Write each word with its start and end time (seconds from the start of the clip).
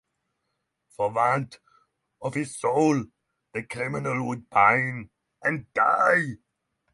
For 0.95 1.11
want 1.11 1.59
of 2.23 2.33
his 2.33 2.57
soul 2.57 3.03
the 3.53 3.61
criminal 3.61 4.25
would 4.27 4.49
pine 4.49 5.11
and 5.43 5.71
die. 5.73 6.37